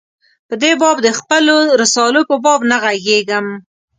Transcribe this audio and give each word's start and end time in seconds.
په 0.47 0.55
دې 0.61 0.71
باب 0.81 0.97
د 1.05 1.09
خپلو 1.19 1.57
رسالو 1.81 2.21
په 2.29 2.35
باب 2.45 2.59
نه 2.71 2.77
ږغېږم. 2.83 3.45